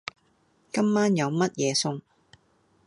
[0.73, 2.01] 今晚有乜嘢餸?